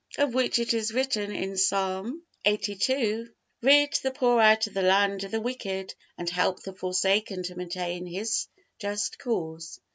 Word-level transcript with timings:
Of 0.17 0.33
which 0.33 0.57
it 0.57 0.73
is 0.73 0.91
written 0.95 1.31
in 1.31 1.55
Psalm 1.57 2.23
lxxxii, 2.43 3.29
"Rid 3.61 3.93
the 4.01 4.09
poor 4.09 4.41
out 4.41 4.65
of 4.65 4.73
the 4.73 4.81
hand 4.81 5.23
of 5.25 5.29
the 5.29 5.39
wicked, 5.41 5.93
and 6.17 6.27
help 6.27 6.63
the 6.63 6.73
forsaken 6.73 7.43
to 7.43 7.55
maintain 7.55 8.07
his 8.07 8.47
just 8.79 9.19
cause." 9.19 9.79